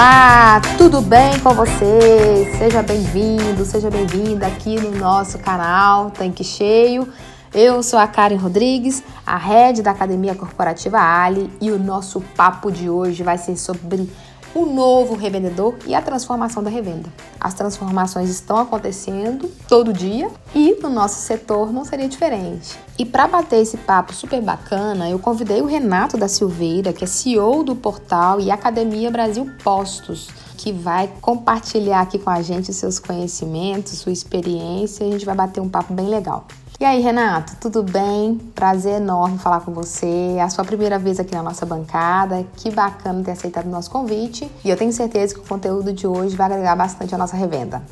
[0.00, 2.54] Olá, tudo bem com você?
[2.56, 7.08] Seja bem-vindo, seja bem-vinda aqui no nosso canal Tanque Cheio.
[7.52, 12.70] Eu sou a Karen Rodrigues, a head da Academia Corporativa Ali, e o nosso papo
[12.70, 14.08] de hoje vai ser sobre
[14.54, 17.08] o novo revendedor e a transformação da revenda.
[17.40, 22.78] As transformações estão acontecendo todo dia e no nosso setor não seria diferente.
[22.98, 27.06] E para bater esse papo super bacana, eu convidei o Renato da Silveira, que é
[27.06, 32.98] CEO do portal e Academia Brasil Postos, que vai compartilhar aqui com a gente seus
[32.98, 36.46] conhecimentos, sua experiência, e a gente vai bater um papo bem legal.
[36.80, 38.38] E aí, Renato, tudo bem?
[38.54, 40.36] Prazer enorme falar com você.
[40.36, 42.46] É a sua primeira vez aqui na nossa bancada.
[42.56, 44.48] Que bacana ter aceitado o nosso convite.
[44.64, 47.82] E eu tenho certeza que o conteúdo de hoje vai agregar bastante à nossa revenda.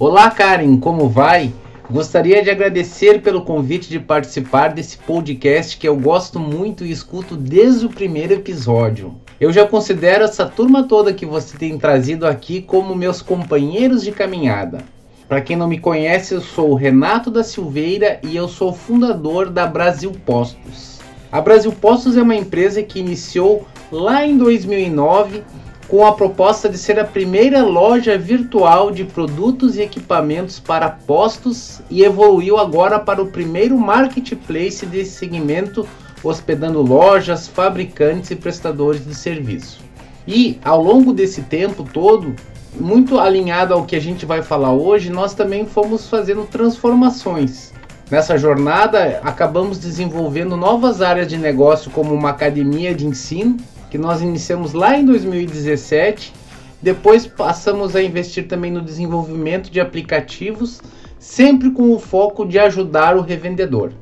[0.00, 1.54] Olá, Karen, como vai?
[1.88, 7.36] Gostaria de agradecer pelo convite de participar desse podcast que eu gosto muito e escuto
[7.36, 9.14] desde o primeiro episódio.
[9.40, 14.10] Eu já considero essa turma toda que você tem trazido aqui como meus companheiros de
[14.10, 14.84] caminhada.
[15.28, 19.50] Para quem não me conhece, eu sou o Renato da Silveira e eu sou fundador
[19.50, 21.00] da Brasil Postos.
[21.30, 25.42] A Brasil Postos é uma empresa que iniciou lá em 2009
[25.86, 31.82] com a proposta de ser a primeira loja virtual de produtos e equipamentos para postos
[31.90, 35.86] e evoluiu agora para o primeiro marketplace desse segmento,
[36.24, 39.80] hospedando lojas, fabricantes e prestadores de serviço.
[40.26, 42.34] E ao longo desse tempo todo,
[42.74, 47.72] muito alinhado ao que a gente vai falar hoje, nós também fomos fazendo transformações.
[48.10, 53.56] Nessa jornada, acabamos desenvolvendo novas áreas de negócio, como uma academia de ensino,
[53.90, 56.32] que nós iniciamos lá em 2017.
[56.80, 60.80] Depois passamos a investir também no desenvolvimento de aplicativos,
[61.18, 63.92] sempre com o foco de ajudar o revendedor.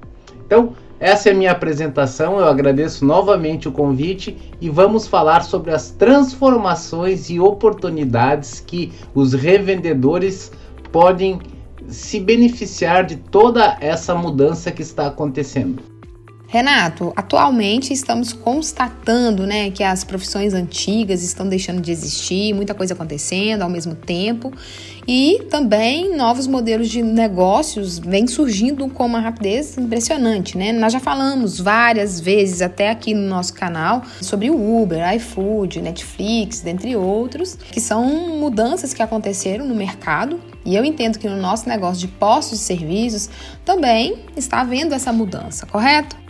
[0.46, 5.70] Então, essa é a minha apresentação, eu agradeço novamente o convite e vamos falar sobre
[5.70, 10.50] as transformações e oportunidades que os revendedores
[10.90, 11.38] podem
[11.88, 15.95] se beneficiar de toda essa mudança que está acontecendo.
[16.56, 22.94] Renato, atualmente estamos constatando né, que as profissões antigas estão deixando de existir, muita coisa
[22.94, 24.50] acontecendo ao mesmo tempo,
[25.06, 30.56] e também novos modelos de negócios vêm surgindo com uma rapidez impressionante.
[30.56, 30.72] Né?
[30.72, 36.60] Nós já falamos várias vezes, até aqui no nosso canal, sobre o Uber, iFood, Netflix,
[36.60, 40.40] dentre outros, que são mudanças que aconteceram no mercado.
[40.64, 43.28] E eu entendo que no nosso negócio de postos de serviços
[43.62, 46.24] também está havendo essa mudança, correto?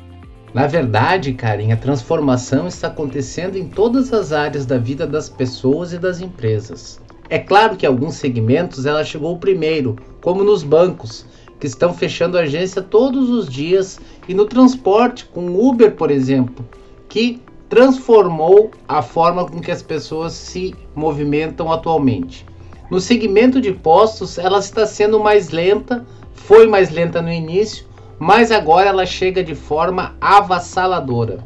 [0.56, 5.93] Na verdade, Karen, a transformação está acontecendo em todas as áreas da vida das pessoas
[5.93, 6.99] e das empresas.
[7.28, 11.27] É claro que em alguns segmentos ela chegou primeiro, como nos bancos,
[11.61, 16.66] que estão fechando agência todos os dias, e no transporte, com Uber, por exemplo,
[17.06, 22.47] que transformou a forma com que as pessoas se movimentam atualmente.
[22.91, 27.84] No segmento de postos, ela está sendo mais lenta, foi mais lenta no início,
[28.19, 31.38] mas agora ela chega de forma avassaladora.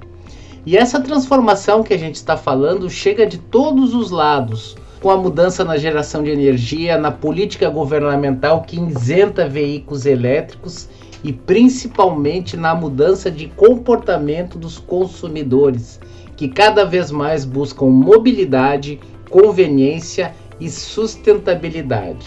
[0.64, 5.16] E essa transformação que a gente está falando chega de todos os lados, com a
[5.16, 10.88] mudança na geração de energia, na política governamental que isenta veículos elétricos
[11.24, 15.98] e principalmente na mudança de comportamento dos consumidores,
[16.36, 22.26] que cada vez mais buscam mobilidade, conveniência e sustentabilidade.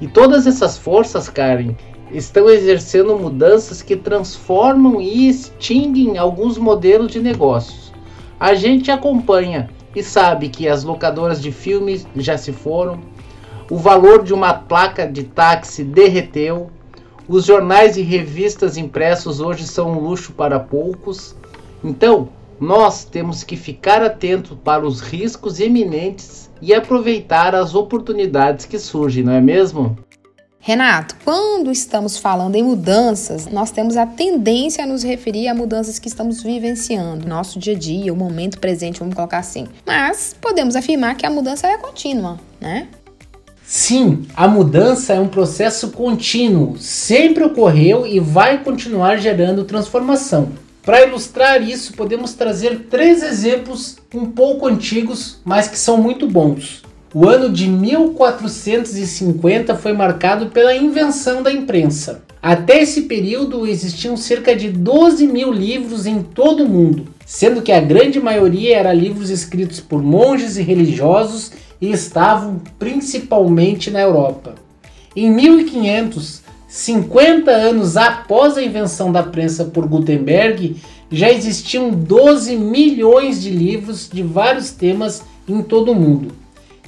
[0.00, 1.74] E todas essas forças, Karen,
[2.12, 7.92] estão exercendo mudanças que transformam e extinguem alguns modelos de negócios.
[8.38, 13.00] A gente acompanha e sabe que as locadoras de filmes já se foram,
[13.70, 16.70] o valor de uma placa de táxi derreteu,
[17.28, 21.34] os jornais e revistas impressos hoje são um luxo para poucos.
[21.82, 22.28] Então,
[22.60, 29.24] nós temos que ficar atentos para os riscos iminentes e aproveitar as oportunidades que surgem,
[29.24, 29.96] não é mesmo?
[30.64, 35.98] Renato, quando estamos falando em mudanças, nós temos a tendência a nos referir a mudanças
[35.98, 39.66] que estamos vivenciando, nosso dia a dia, o momento presente, vamos colocar assim.
[39.84, 42.86] Mas podemos afirmar que a mudança é contínua, né?
[43.66, 50.50] Sim, a mudança é um processo contínuo, sempre ocorreu e vai continuar gerando transformação.
[50.84, 56.82] Para ilustrar isso, podemos trazer três exemplos um pouco antigos, mas que são muito bons.
[57.14, 62.22] O ano de 1450 foi marcado pela invenção da imprensa.
[62.40, 67.70] Até esse período existiam cerca de 12 mil livros em todo o mundo, sendo que
[67.70, 74.54] a grande maioria era livros escritos por monges e religiosos e estavam principalmente na Europa.
[75.14, 80.76] Em 1500, 50 anos após a invenção da prensa por Gutenberg,
[81.10, 86.40] já existiam 12 milhões de livros de vários temas em todo o mundo.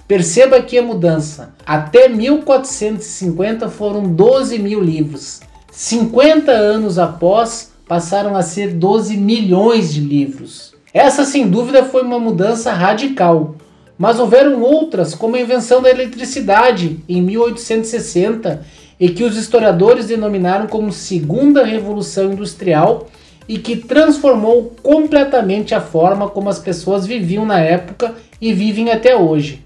[0.06, 1.55] Perceba aqui a mudança.
[1.65, 5.41] Até 1450 foram 12 mil livros.
[5.73, 10.75] 50 anos após, passaram a ser 12 milhões de livros.
[10.93, 13.56] Essa, sem dúvida, foi uma mudança radical.
[13.97, 18.62] Mas houveram outras, como a invenção da eletricidade em 1860,
[19.01, 23.09] e que os historiadores denominaram como Segunda Revolução Industrial
[23.49, 29.17] e que transformou completamente a forma como as pessoas viviam na época e vivem até
[29.17, 29.64] hoje.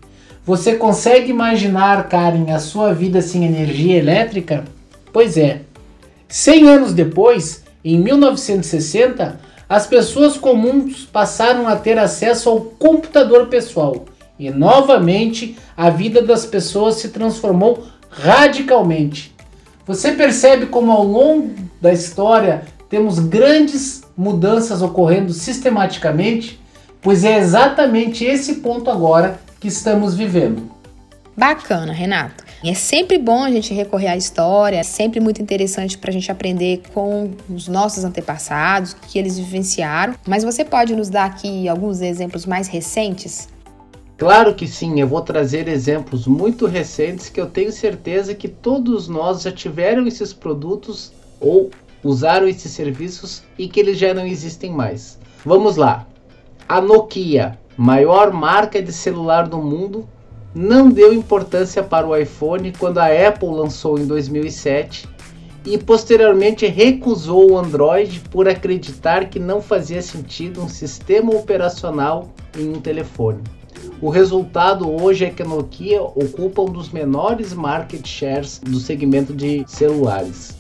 [0.48, 4.64] Você consegue imaginar, Karen, a sua vida sem energia elétrica?
[5.12, 5.60] Pois é.
[6.26, 14.06] 100 anos depois, em 1960, as pessoas comuns passaram a ter acesso ao computador pessoal
[14.38, 19.36] e novamente a vida das pessoas se transformou radicalmente.
[19.86, 26.58] Você percebe como ao longo da história temos grandes mudanças ocorrendo sistematicamente?
[27.02, 30.70] Pois é exatamente esse ponto agora que estamos vivendo.
[31.36, 32.44] Bacana, Renato.
[32.64, 36.32] É sempre bom a gente recorrer à história, é sempre muito interessante para a gente
[36.32, 40.14] aprender com os nossos antepassados, o que eles vivenciaram.
[40.26, 43.48] Mas você pode nos dar aqui alguns exemplos mais recentes?
[44.16, 49.06] Claro que sim, eu vou trazer exemplos muito recentes que eu tenho certeza que todos
[49.06, 51.70] nós já tiveram esses produtos ou
[52.02, 55.20] usaram esses serviços e que eles já não existem mais.
[55.44, 56.04] Vamos lá.
[56.68, 60.04] A Nokia, maior marca de celular do mundo,
[60.52, 65.08] não deu importância para o iPhone quando a Apple lançou em 2007
[65.64, 72.68] e posteriormente recusou o Android por acreditar que não fazia sentido um sistema operacional em
[72.68, 73.42] um telefone.
[74.02, 79.32] O resultado hoje é que a Nokia ocupa um dos menores market shares do segmento
[79.32, 80.56] de celulares.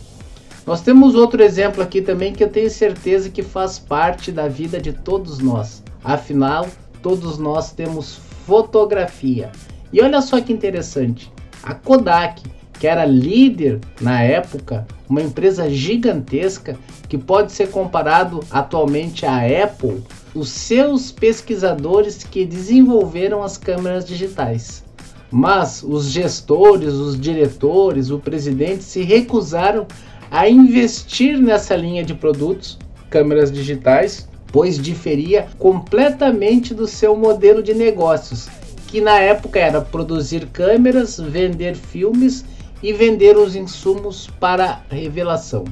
[0.64, 4.80] Nós temos outro exemplo aqui também que eu tenho certeza que faz parte da vida
[4.80, 5.82] de todos nós.
[6.04, 6.66] Afinal,
[7.02, 9.50] todos nós temos fotografia.
[9.92, 12.42] E olha só que interessante, a Kodak,
[12.78, 16.76] que era líder na época, uma empresa gigantesca
[17.08, 20.02] que pode ser comparado atualmente à Apple,
[20.34, 24.84] os seus pesquisadores que desenvolveram as câmeras digitais.
[25.30, 29.86] Mas os gestores, os diretores, o presidente se recusaram
[30.30, 32.78] a investir nessa linha de produtos,
[33.10, 38.48] câmeras digitais, pois diferia completamente do seu modelo de negócios,
[38.86, 42.44] que na época era produzir câmeras, vender filmes
[42.82, 45.64] e vender os insumos para revelação.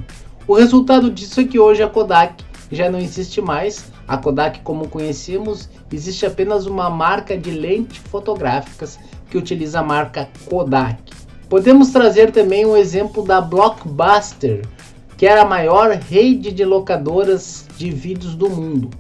[0.47, 3.87] O resultado disso é que hoje a Kodak já não existe mais.
[4.07, 8.99] A Kodak, como conhecemos, existe apenas uma marca de lentes fotográficas
[9.31, 11.03] que utiliza a marca Kodak.
[11.49, 14.63] Podemos trazer também um exemplo da Blockbuster,
[15.17, 18.91] que era a maior rede de locadoras de vídeos do mundo.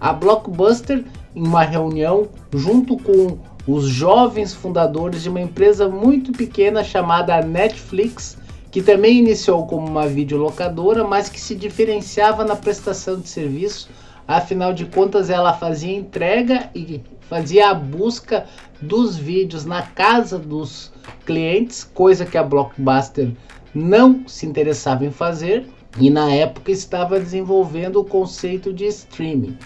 [0.00, 6.82] A Blockbuster, em uma reunião junto com os jovens fundadores de uma empresa muito pequena
[6.82, 8.36] chamada Netflix,
[8.70, 13.88] que também iniciou como uma videolocadora, mas que se diferenciava na prestação de serviço.
[14.26, 18.46] Afinal de contas, ela fazia entrega e fazia a busca
[18.80, 20.92] dos vídeos na casa dos
[21.26, 23.32] clientes, coisa que a Blockbuster
[23.74, 25.66] não se interessava em fazer
[25.98, 29.56] e na época estava desenvolvendo o conceito de streaming.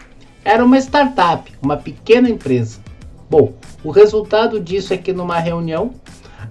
[0.45, 2.81] Era uma startup, uma pequena empresa.
[3.29, 5.93] Bom, o resultado disso é que numa reunião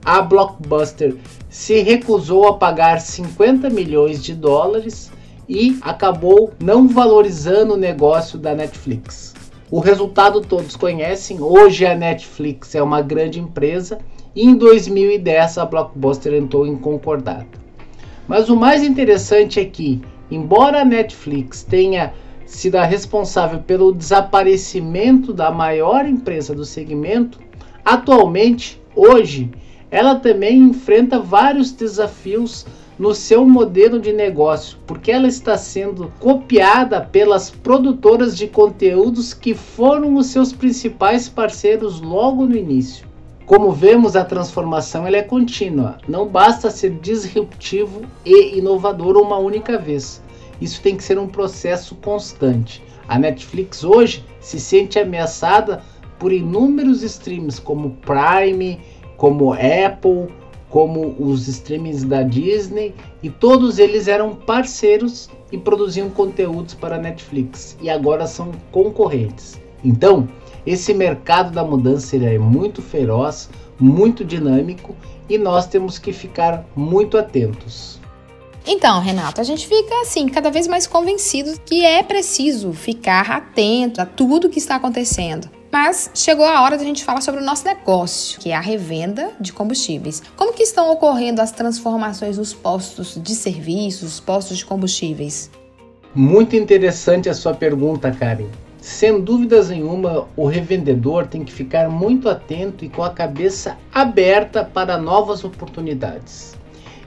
[0.03, 1.15] a Blockbuster
[1.50, 5.12] se recusou a pagar 50 milhões de dólares
[5.48, 9.33] e acabou não valorizando o negócio da Netflix.
[9.69, 11.41] O resultado todos conhecem.
[11.41, 14.00] Hoje a Netflix é uma grande empresa
[14.41, 17.59] em 2010 a Blockbuster entrou em concordata.
[18.27, 22.13] Mas o mais interessante é que, embora a Netflix tenha
[22.45, 27.39] sido a responsável pelo desaparecimento da maior empresa do segmento,
[27.83, 29.51] atualmente, hoje,
[29.91, 32.65] ela também enfrenta vários desafios
[32.97, 39.53] no seu modelo de negócio, porque ela está sendo copiada pelas produtoras de conteúdos que
[39.53, 43.12] foram os seus principais parceiros logo no início.
[43.45, 45.97] Como vemos, a transformação ela é contínua.
[46.07, 50.21] Não basta ser disruptivo e inovador uma única vez.
[50.62, 52.81] Isso tem que ser um processo constante.
[53.05, 55.83] A Netflix hoje se sente ameaçada
[56.17, 58.79] por inúmeros streams como Prime,
[59.17, 60.33] como Apple,
[60.69, 67.00] como os streamings da Disney, e todos eles eram parceiros e produziam conteúdos para a
[67.00, 69.62] Netflix e agora são concorrentes.
[69.83, 70.29] Então,
[70.65, 74.96] esse mercado da mudança é muito feroz, muito dinâmico
[75.29, 78.00] e nós temos que ficar muito atentos.
[78.65, 84.01] Então, Renato, a gente fica assim, cada vez mais convencido que é preciso ficar atento
[84.01, 85.50] a tudo que está acontecendo.
[85.70, 88.62] Mas chegou a hora de a gente falar sobre o nosso negócio, que é a
[88.62, 90.22] revenda de combustíveis.
[90.38, 95.50] Como que estão ocorrendo as transformações nos postos de serviços, postos de combustíveis?
[96.13, 98.50] Muito interessante a sua pergunta, Karen.
[98.83, 104.61] Sem dúvidas nenhuma, o revendedor tem que ficar muito atento e com a cabeça aberta
[104.61, 106.59] para novas oportunidades.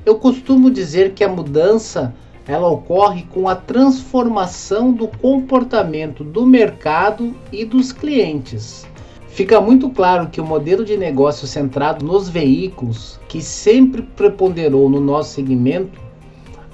[0.02, 2.14] Eu costumo dizer que a mudança
[2.49, 8.87] ela ocorre com a transformação do comportamento do mercado e dos clientes.
[9.28, 14.99] Fica muito claro que o modelo de negócio centrado nos veículos, que sempre preponderou no
[14.99, 16.00] nosso segmento,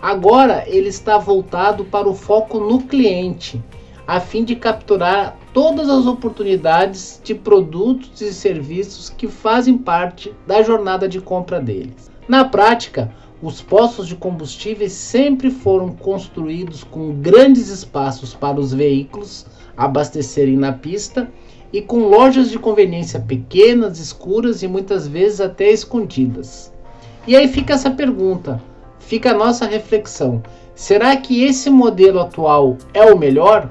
[0.00, 3.60] agora ele está voltado para o foco no cliente,
[4.06, 10.62] a fim de capturar todas as oportunidades de produtos e serviços que fazem parte da
[10.62, 12.10] jornada de compra deles.
[12.28, 19.46] Na prática, os postos de combustíveis sempre foram construídos com grandes espaços para os veículos
[19.76, 21.28] abastecerem na pista
[21.72, 26.72] e com lojas de conveniência pequenas, escuras e muitas vezes até escondidas.
[27.26, 28.62] E aí fica essa pergunta,
[28.98, 30.42] fica a nossa reflexão:
[30.74, 33.70] será que esse modelo atual é o melhor?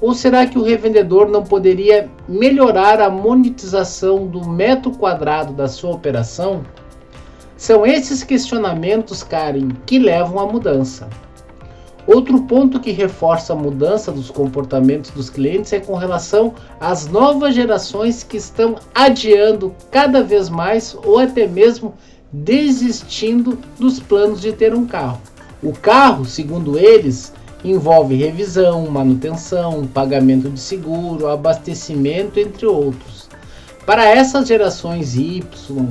[0.00, 5.90] Ou será que o revendedor não poderia melhorar a monetização do metro quadrado da sua
[5.90, 6.62] operação?
[7.56, 11.10] São esses questionamentos, Karen, que levam à mudança.
[12.06, 17.54] Outro ponto que reforça a mudança dos comportamentos dos clientes é com relação às novas
[17.54, 21.94] gerações que estão adiando cada vez mais ou até mesmo
[22.32, 25.20] desistindo dos planos de ter um carro.
[25.62, 33.28] O carro, segundo eles, envolve revisão, manutenção, pagamento de seguro, abastecimento, entre outros.
[33.84, 35.42] Para essas gerações Y,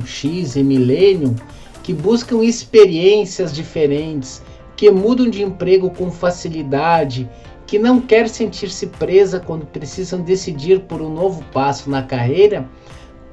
[0.04, 1.34] X e Millennium,
[1.82, 4.42] que buscam experiências diferentes,
[4.76, 7.28] que mudam de emprego com facilidade,
[7.66, 12.68] que não quer sentir-se presa quando precisam decidir por um novo passo na carreira,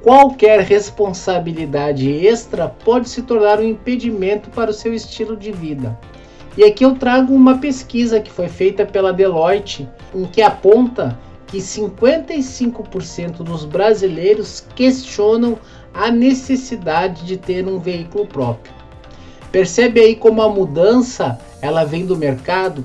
[0.02, 5.98] qualquer responsabilidade extra pode se tornar um impedimento para o seu estilo de vida.
[6.58, 11.58] E aqui eu trago uma pesquisa que foi feita pela Deloitte, em que aponta que
[11.58, 15.56] 55% dos brasileiros questionam
[15.94, 18.74] a necessidade de ter um veículo próprio.
[19.52, 22.84] Percebe aí como a mudança ela vem do mercado?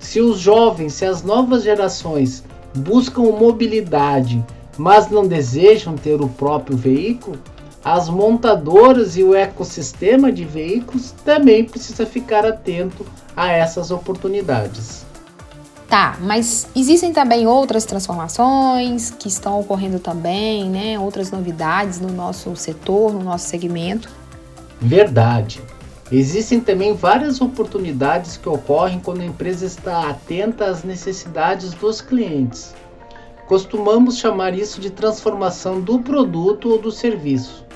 [0.00, 2.42] Se os jovens, se as novas gerações
[2.74, 4.44] buscam mobilidade,
[4.76, 7.38] mas não desejam ter o próprio veículo,
[7.84, 13.04] as montadoras e o ecossistema de veículos também precisa ficar atento
[13.36, 15.04] a essas oportunidades.
[15.88, 20.98] Tá, mas existem também outras transformações que estão ocorrendo também, né?
[20.98, 24.08] Outras novidades no nosso setor, no nosso segmento.
[24.80, 25.60] Verdade.
[26.10, 32.74] Existem também várias oportunidades que ocorrem quando a empresa está atenta às necessidades dos clientes.
[33.46, 37.66] Costumamos chamar isso de transformação do produto ou do serviço.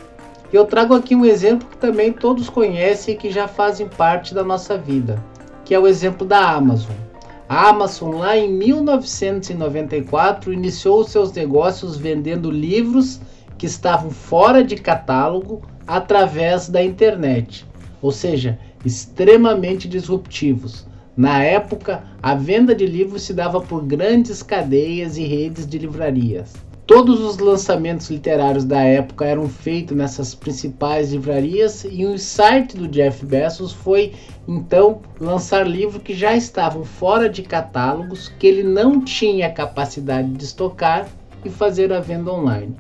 [0.53, 4.45] Eu trago aqui um exemplo que também todos conhecem e que já fazem parte da
[4.45, 5.21] nossa vida,
[5.65, 6.95] que é o exemplo da Amazon.
[7.49, 13.21] A Amazon, lá em 1994, iniciou seus negócios vendendo livros
[13.59, 17.67] que estavam fora de catálogo através da internet,
[18.03, 20.87] ou seja, extremamente disruptivos.
[21.17, 26.53] Na época, a venda de livros se dava por grandes cadeias e redes de livrarias.
[26.87, 32.87] Todos os lançamentos literários da época eram feitos nessas principais livrarias e o site do
[32.87, 34.13] Jeff Bezos foi
[34.47, 40.45] então lançar livros que já estavam fora de catálogos, que ele não tinha capacidade de
[40.45, 41.09] estocar
[41.45, 42.77] e fazer a venda online.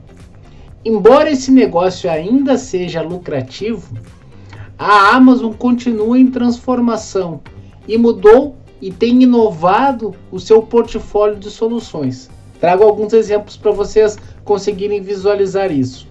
[0.85, 3.93] Embora esse negócio ainda seja lucrativo,
[4.79, 7.41] a Amazon continua em transformação
[7.89, 12.31] e mudou e tem inovado o seu portfólio de soluções.
[12.61, 16.07] Trago alguns exemplos para vocês conseguirem visualizar isso.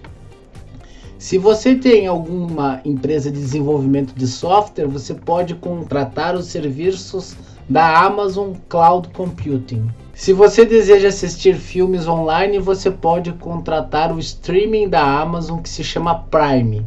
[1.18, 7.34] Se você tem alguma empresa de desenvolvimento de software, você pode contratar os serviços
[7.68, 9.88] da Amazon Cloud Computing.
[10.14, 15.82] Se você deseja assistir filmes online, você pode contratar o streaming da Amazon que se
[15.82, 16.86] chama Prime.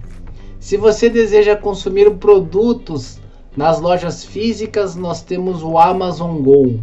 [0.60, 3.20] Se você deseja consumir produtos
[3.58, 6.80] nas lojas físicas, nós temos o Amazon Go.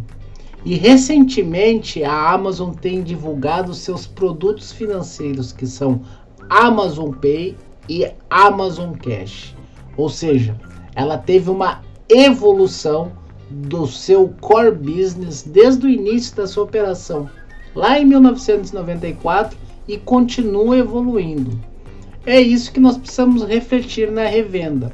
[0.67, 6.01] E recentemente a Amazon tem divulgado seus produtos financeiros que são
[6.49, 7.55] Amazon Pay
[7.87, 9.55] e Amazon Cash.
[9.95, 10.59] Ou seja,
[10.93, 13.13] ela teve uma evolução
[13.49, 17.29] do seu core business desde o início da sua operação,
[17.73, 19.57] lá em 1994,
[19.87, 21.57] e continua evoluindo.
[22.25, 24.91] É isso que nós precisamos refletir na revenda.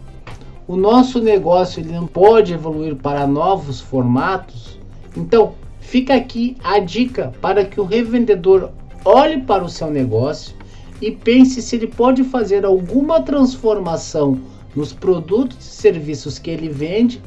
[0.68, 4.80] O nosso negócio ele não pode evoluir para novos formatos,
[5.18, 5.56] então
[5.94, 8.72] fica aqui a dica para que o revendedor
[9.06, 10.56] olhe para o seu negócio
[11.00, 14.40] e pense se ele pode fazer alguma transformação
[14.76, 17.22] nos produtos e serviços que ele vende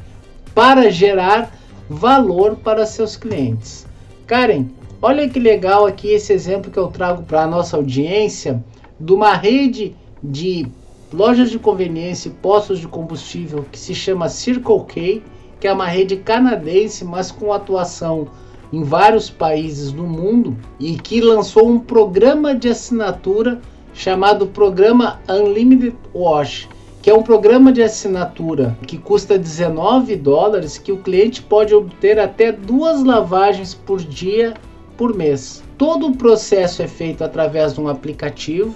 [0.53, 1.49] para gerar
[1.89, 3.87] valor para seus clientes.
[4.25, 4.65] Karen,
[5.01, 8.61] olha que legal aqui esse exemplo que eu trago para a nossa audiência
[8.99, 10.67] de uma rede de
[11.13, 15.21] lojas de conveniência e postos de combustível que se chama Circle K,
[15.57, 18.27] que é uma rede canadense, mas com atuação
[18.71, 23.61] em vários países do mundo e que lançou um programa de assinatura
[23.93, 26.69] chamado Programa Unlimited Wash,
[27.01, 32.19] que é um programa de assinatura que custa 19 dólares, que o cliente pode obter
[32.19, 34.53] até duas lavagens por dia
[34.97, 35.63] por mês.
[35.77, 38.75] Todo o processo é feito através de um aplicativo.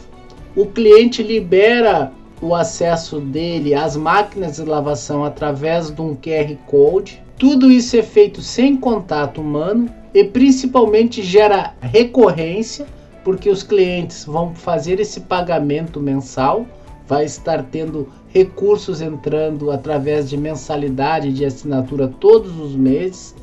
[0.56, 7.22] O cliente libera o acesso dele às máquinas de lavação através de um QR Code.
[7.42, 12.86] Tudo isso é feito sem contato humano e principalmente gera recorrência,
[13.24, 16.68] porque os clientes vão fazer esse pagamento mensal,
[17.08, 23.34] vai estar tendo recursos entrando através de mensalidade de assinatura todos os meses.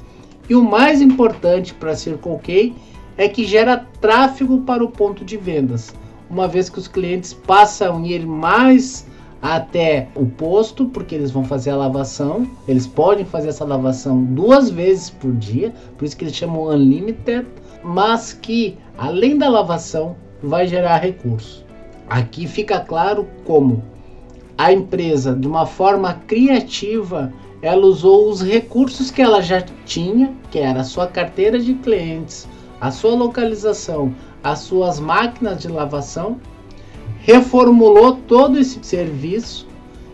[0.48, 2.74] E o mais importante para Circle K
[3.16, 5.92] é que gera tráfego para o ponto de vendas,
[6.30, 9.07] uma vez que os clientes passam a ir mais
[9.40, 12.46] até o posto, porque eles vão fazer a lavação.
[12.66, 17.46] Eles podem fazer essa lavação duas vezes por dia, por isso que eles chamam unlimited,
[17.82, 21.64] mas que além da lavação vai gerar recurso.
[22.08, 23.82] Aqui fica claro como
[24.56, 27.32] a empresa, de uma forma criativa,
[27.62, 32.48] ela usou os recursos que ela já tinha, que era a sua carteira de clientes,
[32.80, 36.38] a sua localização, as suas máquinas de lavação,
[37.22, 39.66] reformulou todo esse serviço,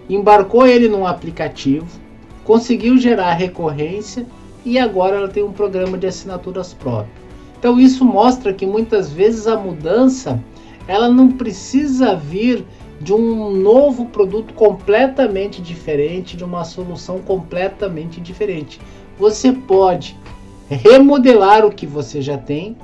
[0.08, 1.86] embarcou ele num aplicativo,
[2.44, 4.26] conseguiu gerar recorrência
[4.64, 7.12] e agora ela tem um programa de assinaturas próprio.
[7.58, 10.42] Então isso mostra que muitas vezes a mudança
[10.86, 12.64] ela não precisa vir
[13.00, 18.80] de um novo produto completamente diferente, de uma solução completamente diferente.
[19.18, 20.16] Você pode
[20.68, 22.76] remodelar o que você já tem,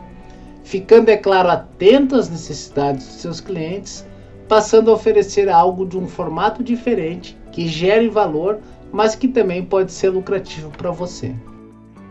[0.63, 4.07] ficando, é claro, atento às necessidades dos seus clientes,
[4.51, 8.59] passando a oferecer algo de um formato diferente, que gere valor,
[8.91, 11.33] mas que também pode ser lucrativo para você.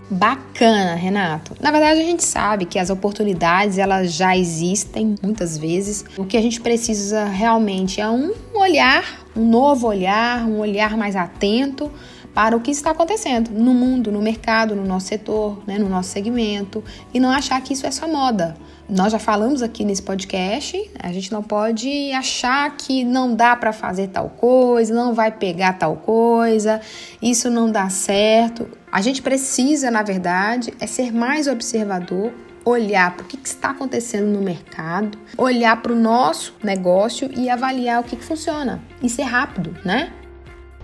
[0.10, 1.54] Bacana, Renato.
[1.60, 6.06] Na verdade, a gente sabe que as oportunidades elas já existem muitas vezes.
[6.18, 9.04] O que a gente precisa realmente é um olhar,
[9.36, 11.92] um novo olhar, um olhar mais atento
[12.40, 16.08] para o que está acontecendo no mundo, no mercado, no nosso setor, né, no nosso
[16.08, 16.82] segmento
[17.14, 18.56] e não achar que isso é só moda
[18.90, 23.72] nós já falamos aqui nesse podcast, a gente não pode achar que não dá para
[23.72, 26.82] fazer tal coisa, não vai pegar tal coisa,
[27.22, 28.68] isso não dá certo.
[28.92, 32.34] A gente precisa, na verdade, é ser mais observador,
[32.66, 37.48] olhar para o que, que, está acontecendo no mercado, olhar para o nosso negócio e
[37.48, 38.82] avaliar o que, que funciona.
[39.04, 40.12] E ser rápido, né?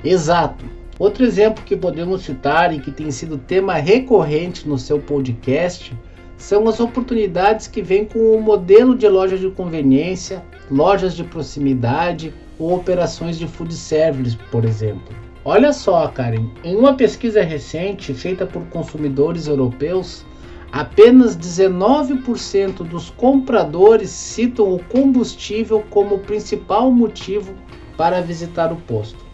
[0.04, 0.85] Exato.
[0.98, 5.94] Outro exemplo que podemos citar e que tem sido tema recorrente no seu podcast
[6.38, 12.34] são as oportunidades que vêm com o modelo de loja de conveniência, lojas de proximidade
[12.58, 15.14] ou operações de food service, por exemplo.
[15.44, 20.26] Olha só, Karen, em uma pesquisa recente feita por consumidores europeus,
[20.72, 27.54] apenas 19% dos compradores citam o combustível como principal motivo
[27.98, 29.25] para visitar o posto.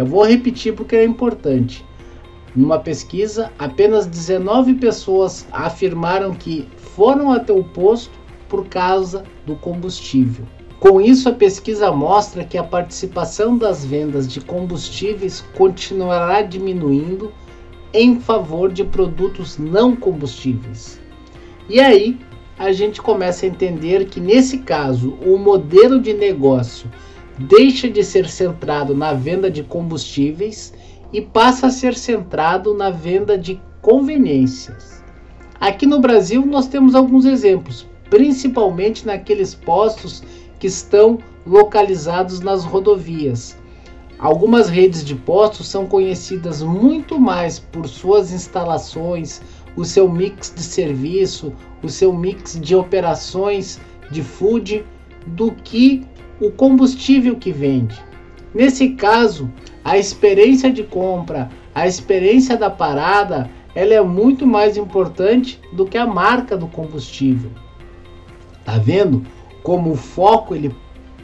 [0.00, 1.84] Eu vou repetir porque é importante.
[2.56, 10.46] Numa pesquisa, apenas 19 pessoas afirmaram que foram até o posto por causa do combustível.
[10.78, 17.30] Com isso, a pesquisa mostra que a participação das vendas de combustíveis continuará diminuindo
[17.92, 20.98] em favor de produtos não combustíveis.
[21.68, 22.18] E aí,
[22.58, 26.88] a gente começa a entender que nesse caso, o modelo de negócio
[27.48, 30.74] deixa de ser centrado na venda de combustíveis
[31.12, 35.02] e passa a ser centrado na venda de conveniências.
[35.58, 40.22] Aqui no Brasil nós temos alguns exemplos, principalmente naqueles postos
[40.58, 43.56] que estão localizados nas rodovias.
[44.18, 49.40] Algumas redes de postos são conhecidas muito mais por suas instalações
[49.76, 54.84] o seu mix de serviço, o seu mix de operações de food
[55.26, 56.04] do que
[56.40, 57.96] o combustível que vende.
[58.54, 59.50] Nesse caso,
[59.84, 65.96] a experiência de compra, a experiência da parada, ela é muito mais importante do que
[65.96, 67.50] a marca do combustível.
[68.64, 69.24] Tá vendo
[69.62, 70.74] como o foco ele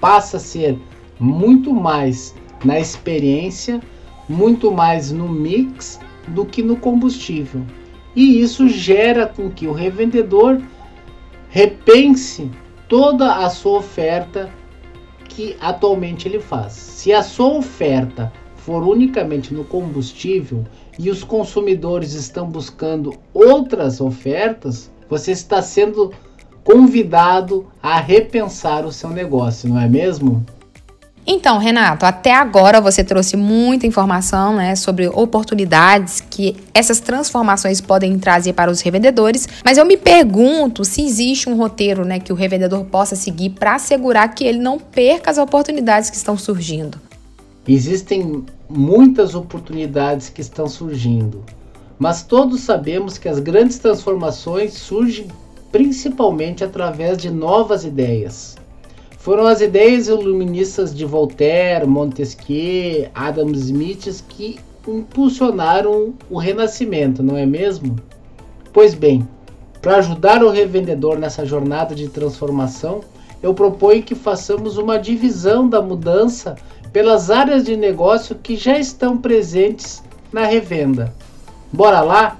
[0.00, 0.78] passa a ser
[1.18, 3.80] muito mais na experiência,
[4.28, 5.98] muito mais no mix
[6.28, 7.62] do que no combustível.
[8.14, 10.60] E isso gera com que o revendedor
[11.48, 12.50] repense
[12.88, 14.50] toda a sua oferta
[15.36, 16.72] que atualmente ele faz.
[16.72, 20.64] Se a sua oferta for unicamente no combustível
[20.98, 26.10] e os consumidores estão buscando outras ofertas, você está sendo
[26.64, 30.44] convidado a repensar o seu negócio, não é mesmo?
[31.26, 38.18] Então, Renato, até agora você trouxe muita informação né, sobre oportunidades que essas transformações podem
[38.18, 42.36] trazer para os revendedores, mas eu me pergunto se existe um roteiro né, que o
[42.36, 47.00] revendedor possa seguir para assegurar que ele não perca as oportunidades que estão surgindo.
[47.66, 51.42] Existem muitas oportunidades que estão surgindo,
[51.98, 55.28] mas todos sabemos que as grandes transformações surgem
[55.72, 58.56] principalmente através de novas ideias.
[59.16, 67.44] Foram as ideias iluministas de Voltaire, Montesquieu, Adam Smith que impulsionaram o renascimento, não é
[67.44, 67.96] mesmo?
[68.72, 69.26] Pois bem,
[69.80, 73.00] para ajudar o revendedor nessa jornada de transformação,
[73.42, 76.56] eu proponho que façamos uma divisão da mudança
[76.92, 81.12] pelas áreas de negócio que já estão presentes na revenda.
[81.72, 82.38] Bora lá?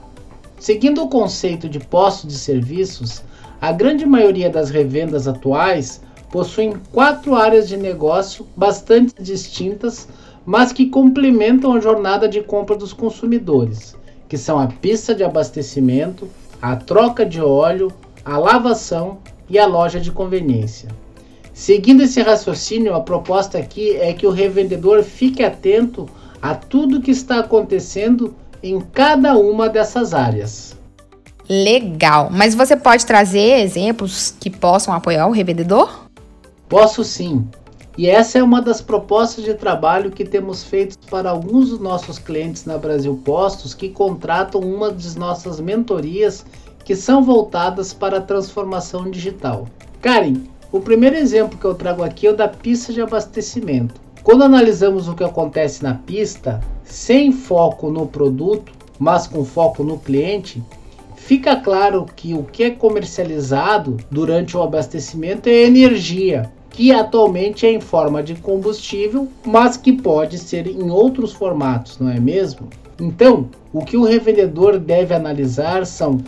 [0.59, 3.23] Seguindo o conceito de posto de serviços,
[3.61, 10.09] a grande maioria das revendas atuais possuem quatro áreas de negócio bastante distintas,
[10.47, 13.97] mas que complementam a jornada de compra dos consumidores,
[14.29, 16.29] que são a pista de abastecimento,
[16.63, 17.93] a troca de óleo,
[18.25, 19.19] a lavação
[19.51, 20.89] e a loja de conveniência.
[21.53, 26.09] Seguindo esse raciocínio, a proposta aqui é que o revendedor fique atento
[26.41, 30.77] a tudo que está acontecendo em cada uma dessas áreas.
[31.49, 36.07] Legal, mas você pode trazer exemplos que possam apoiar o revendedor?
[36.69, 37.47] Posso sim.
[37.99, 42.19] E essa é uma das propostas de trabalho que temos feito para alguns dos nossos
[42.19, 46.45] clientes na Brasil Postos que contratam uma das nossas mentorias
[46.85, 49.67] que são voltadas para a transformação digital.
[50.03, 53.95] Karen, o primeiro exemplo que eu trago aqui é o da pista de abastecimento.
[54.23, 59.99] Quando analisamos o que acontece na pista, sem foco no produto, mas com foco no
[59.99, 60.63] cliente,
[61.17, 67.73] fica claro que o que é comercializado durante o abastecimento é energia, que atualmente é
[67.73, 72.69] em forma de combustível, mas que pode ser em outros formatos, não é mesmo?
[73.01, 76.19] Então, o que o revendedor deve analisar são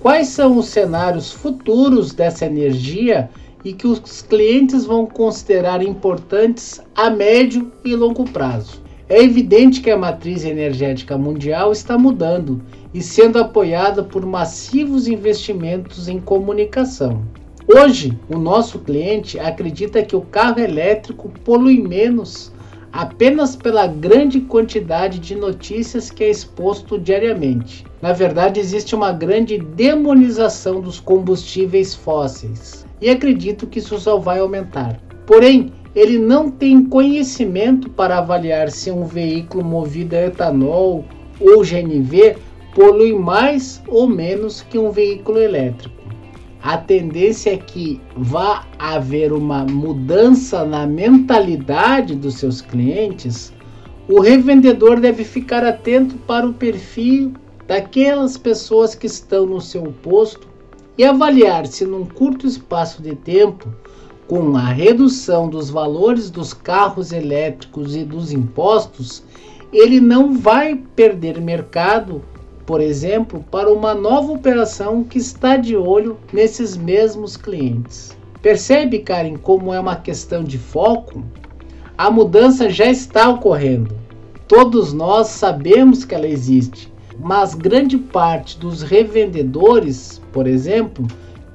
[0.00, 3.28] quais são os cenários futuros dessa energia
[3.62, 8.80] e que os clientes vão considerar importantes a médio e longo prazo.
[9.10, 12.62] É evidente que a matriz energética mundial está mudando
[12.94, 17.22] e sendo apoiada por massivos investimentos em comunicação.
[17.70, 22.50] Hoje, o nosso cliente acredita que o carro elétrico polui menos
[22.90, 27.84] apenas pela grande quantidade de notícias que é exposto diariamente.
[28.00, 34.38] Na verdade, existe uma grande demonização dos combustíveis fósseis e acredito que isso só vai
[34.38, 34.98] aumentar.
[35.26, 41.04] Porém, ele não tem conhecimento para avaliar se um veículo movido a etanol
[41.38, 42.36] ou GNV
[42.74, 45.97] polui mais ou menos que um veículo elétrico
[46.62, 53.52] a tendência é que vá haver uma mudança na mentalidade dos seus clientes,
[54.08, 57.32] o revendedor deve ficar atento para o perfil
[57.66, 60.48] daquelas pessoas que estão no seu posto
[60.96, 63.68] e avaliar se num curto espaço de tempo,
[64.26, 69.22] com a redução dos valores dos carros elétricos e dos impostos,
[69.72, 72.22] ele não vai perder mercado
[72.68, 78.14] por exemplo, para uma nova operação que está de olho nesses mesmos clientes.
[78.42, 81.24] Percebe, Karen, como é uma questão de foco?
[81.96, 83.96] A mudança já está ocorrendo.
[84.46, 91.06] Todos nós sabemos que ela existe, mas grande parte dos revendedores, por exemplo,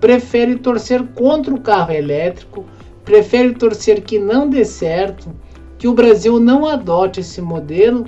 [0.01, 2.65] prefere torcer contra o carro elétrico,
[3.05, 5.29] prefere torcer que não dê certo,
[5.77, 8.05] que o Brasil não adote esse modelo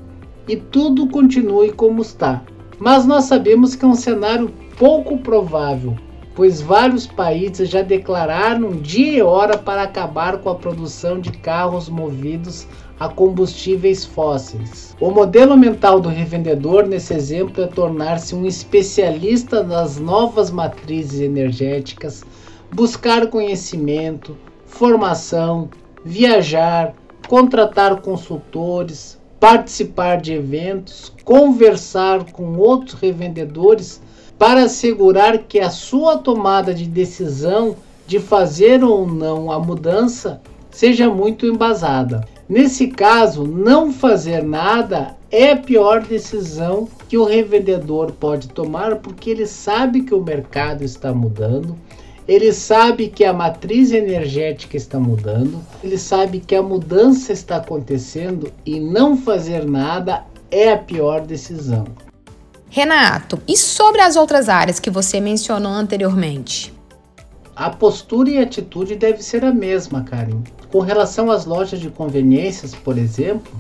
[0.48, 2.41] e tudo continue como está.
[2.80, 5.96] Mas nós sabemos que é um cenário pouco provável,
[6.36, 11.88] pois vários países já declararam dia e hora para acabar com a produção de carros
[11.88, 12.68] movidos
[13.00, 14.96] a combustíveis fósseis.
[15.00, 22.24] O modelo mental do revendedor nesse exemplo é tornar-se um especialista nas novas matrizes energéticas,
[22.74, 25.70] buscar conhecimento, formação,
[26.04, 26.94] viajar,
[27.28, 34.02] contratar consultores, participar de eventos, conversar com outros revendedores
[34.38, 37.76] para assegurar que a sua tomada de decisão
[38.08, 42.28] de fazer ou não a mudança seja muito embasada.
[42.48, 49.32] Nesse caso, não fazer nada é a pior decisão que o revendedor pode tomar porque
[49.32, 51.76] ele sabe que o mercado está mudando,
[52.28, 58.52] ele sabe que a matriz energética está mudando, ele sabe que a mudança está acontecendo
[58.66, 61.86] e não fazer nada é a pior decisão.
[62.70, 66.74] Renato, e sobre as outras áreas que você mencionou anteriormente?
[67.56, 70.42] A postura e atitude deve ser a mesma, Karen.
[70.72, 73.54] Com relação às lojas de conveniências, por exemplo,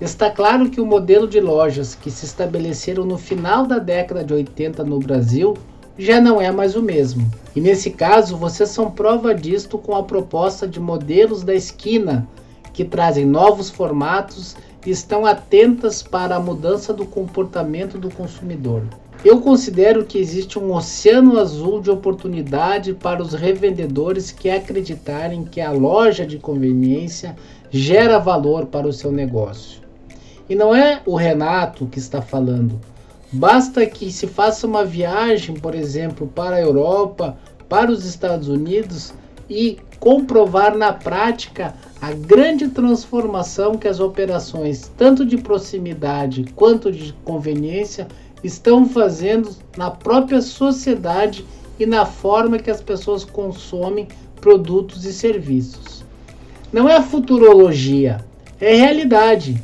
[0.00, 4.34] está claro que o modelo de lojas que se estabeleceram no final da década de
[4.34, 5.54] 80 no Brasil
[5.98, 7.28] já não é mais o mesmo.
[7.56, 12.26] E nesse caso, vocês são prova disto com a proposta de modelos da esquina,
[12.72, 14.54] que trazem novos formatos
[14.86, 18.84] e estão atentas para a mudança do comportamento do consumidor.
[19.24, 25.60] Eu considero que existe um oceano azul de oportunidade para os revendedores que acreditarem que
[25.60, 27.34] a loja de conveniência
[27.68, 29.80] gera valor para o seu negócio.
[30.48, 32.80] E não é o Renato que está falando.
[33.30, 37.36] Basta que se faça uma viagem, por exemplo, para a Europa,
[37.68, 39.12] para os Estados Unidos
[39.50, 47.12] e comprovar na prática a grande transformação que as operações, tanto de proximidade quanto de
[47.24, 48.08] conveniência,
[48.42, 51.44] estão fazendo na própria sociedade
[51.78, 54.08] e na forma que as pessoas consomem
[54.40, 56.04] produtos e serviços.
[56.72, 58.24] Não é futurologia,
[58.60, 59.62] é realidade.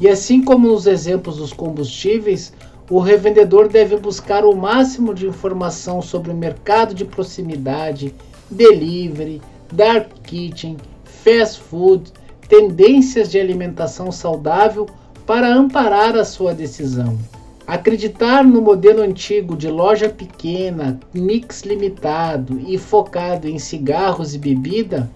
[0.00, 2.52] E assim como nos exemplos dos combustíveis,
[2.88, 8.14] o revendedor deve buscar o máximo de informação sobre o mercado de proximidade,
[8.50, 12.12] delivery, dark kitchen, fast food,
[12.48, 14.86] tendências de alimentação saudável
[15.26, 17.18] para amparar a sua decisão.
[17.66, 25.10] Acreditar no modelo antigo de loja pequena, mix limitado e focado em cigarros e bebida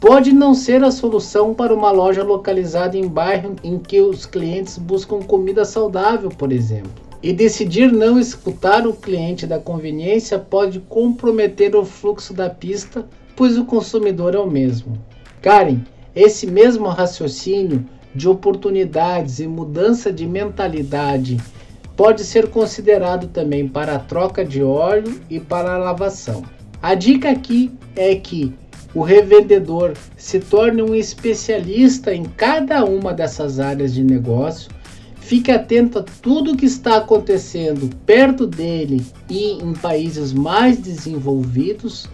[0.00, 4.78] pode não ser a solução para uma loja localizada em bairro em que os clientes
[4.78, 6.90] buscam comida saudável, por exemplo.
[7.22, 13.58] E decidir não escutar o cliente da conveniência pode comprometer o fluxo da pista, pois
[13.58, 14.96] o consumidor é o mesmo.
[15.42, 15.80] Karen,
[16.16, 17.84] esse mesmo raciocínio
[18.14, 21.36] de oportunidades e mudança de mentalidade
[21.94, 26.42] pode ser considerado também para a troca de óleo e para a lavação.
[26.82, 28.54] A dica aqui é que
[28.94, 34.70] o revendedor se torne um especialista em cada uma dessas áreas de negócio,
[35.20, 42.08] fique atento a tudo que está acontecendo perto dele e em países mais desenvolvidos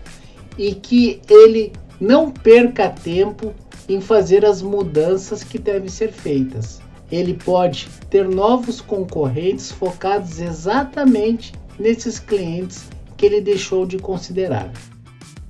[0.58, 3.54] e que ele não perca tempo
[3.88, 11.52] em fazer as mudanças que devem ser feitas ele pode ter novos concorrentes focados exatamente
[11.78, 14.72] nesses clientes que ele deixou de considerar.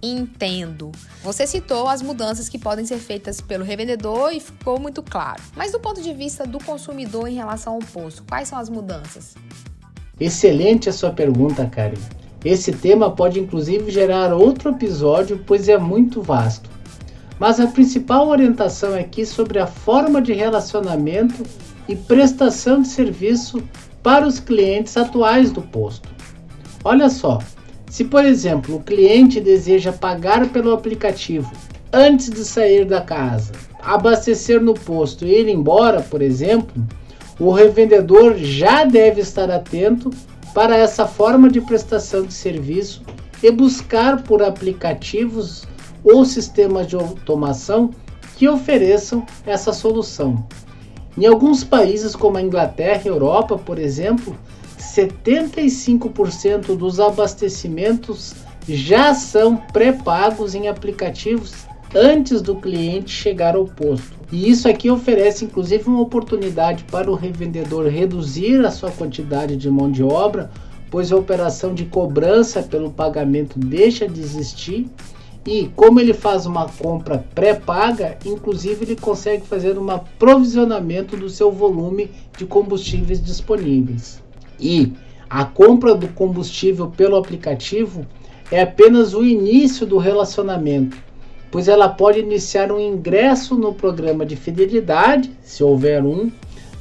[0.03, 0.93] Entendo.
[1.27, 5.43] Você citou as mudanças que podem ser feitas pelo revendedor e ficou muito claro.
[5.57, 9.35] Mas do ponto de vista do consumidor em relação ao posto, quais são as mudanças?
[10.21, 11.99] Excelente a sua pergunta, Karen.
[12.45, 16.71] Esse tema pode inclusive gerar outro episódio, pois é muito vasto
[17.39, 21.43] mas a principal orientação aqui sobre a forma de relacionamento
[21.87, 23.63] e prestação de serviço
[24.03, 26.09] para os clientes atuais do posto.
[26.83, 27.39] Olha só,
[27.97, 31.51] se por exemplo o cliente deseja pagar pelo aplicativo
[31.91, 36.87] antes de sair da casa, abastecer no posto e ir embora, por exemplo,
[37.41, 40.11] o revendedor já deve estar atento
[40.53, 43.03] para essa forma de prestação de serviço
[43.43, 45.65] e buscar por aplicativos
[46.05, 47.93] ou sistemas de automação
[48.37, 50.47] que ofereçam essa solução.
[51.17, 54.37] Em alguns países, como a Inglaterra e Europa, por exemplo,
[54.79, 58.35] 75% dos abastecimentos
[58.69, 61.55] já são pré-pagos em aplicativos
[61.95, 64.17] antes do cliente chegar ao posto.
[64.33, 69.71] E isso aqui oferece inclusive uma oportunidade para o revendedor reduzir a sua quantidade de
[69.71, 70.51] mão de obra,
[70.91, 74.89] pois a operação de cobrança pelo pagamento deixa de existir
[75.47, 79.87] e como ele faz uma compra pré-paga, inclusive ele consegue fazer um
[80.19, 84.26] provisionamento do seu volume de combustíveis disponíveis.
[84.59, 84.93] E
[85.29, 88.07] a compra do combustível pelo aplicativo
[88.51, 90.97] é apenas o início do relacionamento,
[91.51, 96.31] pois ela pode iniciar um ingresso no programa de fidelidade, se houver um,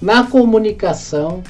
[0.02, 1.42] na comunicação,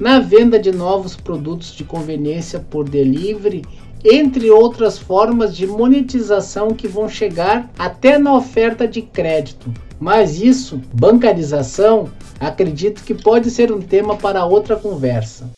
[0.00, 3.62] na venda de novos produtos de conveniência por delivery,
[4.04, 9.70] entre outras formas de monetização que vão chegar até na oferta de crédito.
[10.00, 12.08] Mas isso, bancarização,
[12.40, 15.50] acredito que pode ser um tema para outra conversa.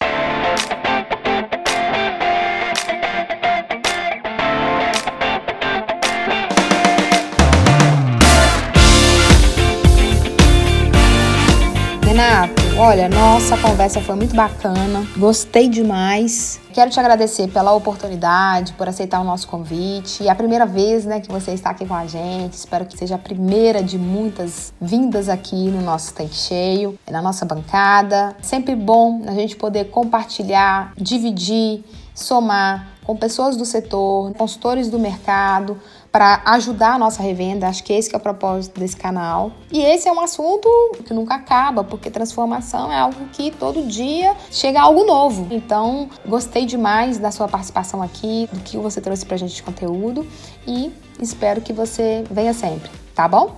[12.82, 16.60] Olha, nossa conversa foi muito bacana, gostei demais.
[16.72, 20.26] Quero te agradecer pela oportunidade, por aceitar o nosso convite.
[20.26, 22.54] É a primeira vez né, que você está aqui com a gente.
[22.54, 27.44] Espero que seja a primeira de muitas vindas aqui no nosso tanque cheio, na nossa
[27.44, 28.34] bancada.
[28.42, 35.78] Sempre bom a gente poder compartilhar, dividir, somar com pessoas do setor, consultores do mercado,
[36.12, 37.66] para ajudar a nossa revenda.
[37.66, 39.50] Acho que esse é o propósito desse canal.
[39.72, 40.68] E esse é um assunto
[41.06, 45.48] que nunca acaba, porque transformação é algo que todo dia chega algo novo.
[45.50, 50.26] Então, gostei demais da sua participação aqui, do que você trouxe pra gente de conteúdo
[50.66, 53.56] e espero que você venha sempre, tá bom?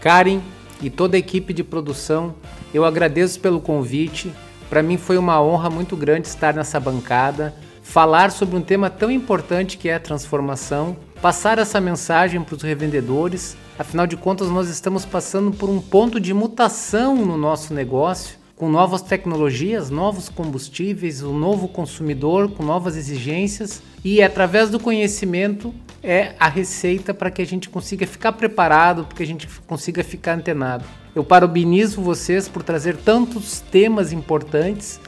[0.00, 0.40] Karen
[0.82, 2.34] e toda a equipe de produção,
[2.74, 4.34] eu agradeço pelo convite.
[4.68, 9.10] Para mim foi uma honra muito grande estar nessa bancada, falar sobre um tema tão
[9.10, 13.56] importante que é a transformação passar essa mensagem para os revendedores.
[13.78, 18.70] Afinal de contas, nós estamos passando por um ponto de mutação no nosso negócio, com
[18.70, 26.34] novas tecnologias, novos combustíveis, um novo consumidor com novas exigências e através do conhecimento é
[26.38, 30.34] a receita para que a gente consiga ficar preparado, para que a gente consiga ficar
[30.34, 30.84] antenado.
[31.14, 35.00] Eu parabenizo vocês por trazer tantos temas importantes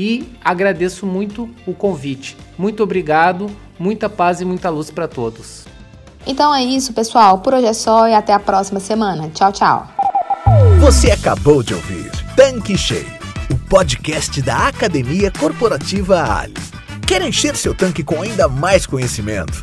[0.00, 2.34] e agradeço muito o convite.
[2.56, 5.66] Muito obrigado, muita paz e muita luz para todos.
[6.26, 7.40] Então é isso, pessoal.
[7.40, 9.28] Por hoje é só e até a próxima semana.
[9.34, 9.86] Tchau, tchau.
[10.80, 13.12] Você acabou de ouvir Tanque Cheio,
[13.50, 16.54] o podcast da Academia Corporativa Ali.
[17.06, 19.62] Quer encher seu tanque com ainda mais conhecimento?